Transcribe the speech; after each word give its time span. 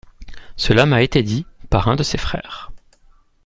Cela 0.55 0.87
m’a 0.87 1.03
été 1.03 1.21
dit 1.21 1.45
par 1.69 1.87
un 1.87 1.95
de 1.95 2.01
ses 2.01 2.17
frères. 2.17 2.71